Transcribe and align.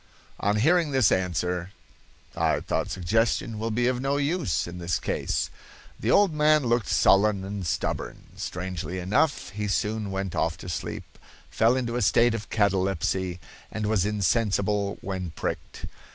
On 0.39 0.55
hearing 0.55 0.89
this 0.89 1.11
answer 1.11 1.69
I 2.35 2.59
thought 2.61 2.89
suggestion 2.89 3.59
will 3.59 3.69
be 3.69 3.85
of 3.85 4.01
no 4.01 4.17
use 4.17 4.65
in 4.65 4.79
this 4.79 4.97
case. 4.97 5.51
The 5.99 6.09
old 6.09 6.33
man 6.33 6.65
looked 6.65 6.87
sullen 6.87 7.43
and 7.45 7.67
stubborn. 7.67 8.23
Strangely 8.35 8.97
enough, 8.97 9.49
he 9.51 9.67
soon 9.67 10.09
went 10.09 10.33
off 10.35 10.57
to 10.57 10.69
sleep, 10.69 11.19
fell 11.51 11.75
into 11.77 11.97
a 11.97 12.01
state 12.01 12.33
of 12.33 12.49
catalepsy, 12.49 13.39
and 13.71 13.85
was 13.85 14.03
insensible 14.03 14.97
when 15.01 15.33
pricked. 15.35 15.85